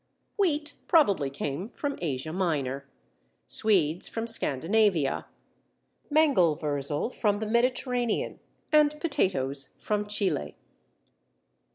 Wheat 0.35 0.73
probably 0.87 1.29
came 1.29 1.69
from 1.69 1.99
Asia 2.01 2.33
Minor, 2.33 2.87
Swedes 3.45 4.07
from 4.07 4.25
Scandinavia, 4.25 5.27
Mangelwurzel 6.09 7.11
from 7.11 7.37
the 7.37 7.45
Mediterranean, 7.45 8.39
and 8.71 8.99
Potatoes 8.99 9.75
from 9.79 10.07
Chile. 10.07 10.55